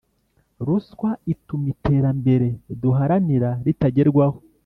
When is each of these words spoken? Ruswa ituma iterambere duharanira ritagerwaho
Ruswa 0.65 1.09
ituma 1.33 1.65
iterambere 1.73 2.47
duharanira 2.81 3.49
ritagerwaho 3.65 4.37